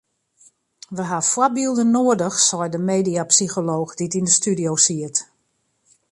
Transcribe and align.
We 0.97 1.03
ha 1.09 1.19
foarbylden 1.31 1.91
noadich 1.95 2.37
sei 2.47 2.67
de 2.73 2.79
mediapsycholooch 2.89 3.93
dy't 3.97 4.17
yn 4.19 4.27
de 4.29 4.33
studio 4.39 4.71
siet. 4.85 5.15